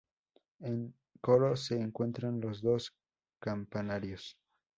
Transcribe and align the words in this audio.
En 0.61 0.95
coro 1.21 1.55
se 1.55 1.79
encuentran 1.79 2.41
los 2.41 2.59
dos 2.63 2.91
campanarios. 3.39 4.35